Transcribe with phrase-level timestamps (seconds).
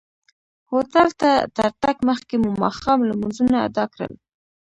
[0.71, 4.13] هوټل ته تر تګ مخکې مو ماښام لمونځونه ادا کړل.